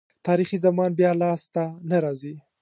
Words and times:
تاریخي 0.27 0.57
زمان 0.65 0.89
بیا 0.99 1.11
لاسته 1.21 1.63
نه 1.89 1.97
راځي. 2.03 2.35